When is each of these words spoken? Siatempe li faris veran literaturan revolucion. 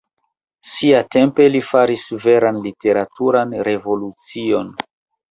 Siatempe 0.75 1.43
li 1.55 1.59
faris 1.71 2.05
veran 2.23 2.57
literaturan 2.63 3.53
revolucion. 3.69 4.73